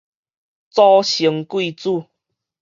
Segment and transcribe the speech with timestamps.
[0.71, 2.07] 早生貴子